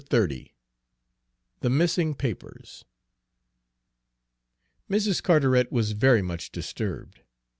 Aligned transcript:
XXX 0.09 0.49
THE 1.59 1.69
MISSING 1.69 2.15
PAPERS 2.15 2.85
Mrs. 4.89 5.21
Carteret 5.21 5.71
was 5.71 5.91
very 5.91 6.23
much 6.23 6.51
disturbed. 6.51 7.21